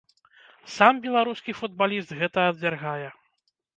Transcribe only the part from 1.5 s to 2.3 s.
футбаліст